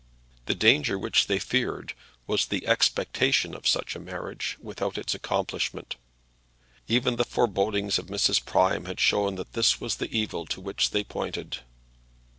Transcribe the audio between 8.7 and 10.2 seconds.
had shown that this was the